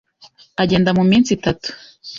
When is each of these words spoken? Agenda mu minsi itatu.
Agenda 0.63 0.89
mu 0.97 1.03
minsi 1.11 1.29
itatu. 1.37 1.69